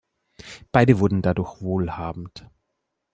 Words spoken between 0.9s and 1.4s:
wurden